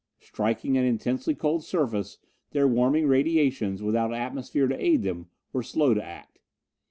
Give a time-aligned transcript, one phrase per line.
[0.17, 2.17] Striking an intensely cold surface,
[2.53, 6.39] their warming radiations, without atmosphere to aid them, were slow to act.